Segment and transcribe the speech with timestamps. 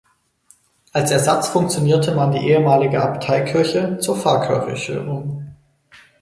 [0.93, 5.53] Als Ersatz funktionierte man die die ehemalige Abteikirche zur Pfarrkirche um.